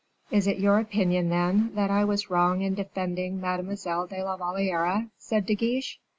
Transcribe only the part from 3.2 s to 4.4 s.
Mademoiselle de la